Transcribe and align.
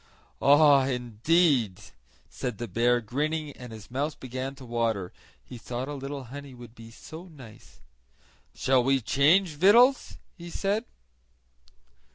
"Ah, 0.41 0.87
indeed," 0.87 1.79
said 2.27 2.57
the 2.57 2.67
bear, 2.67 3.01
grinning, 3.01 3.51
and 3.51 3.71
his 3.71 3.91
mouth 3.91 4.19
began 4.19 4.55
to 4.55 4.65
water, 4.65 5.13
he 5.45 5.59
thought 5.59 5.87
a 5.87 5.93
little 5.93 6.23
honey 6.23 6.55
would 6.55 6.73
be 6.73 6.89
so 6.89 7.25
nice. 7.25 7.81
"Shall 8.55 8.83
we 8.83 8.99
change 8.99 9.49
victuals?" 9.49 10.17
he 10.35 10.49
said. 10.49 10.85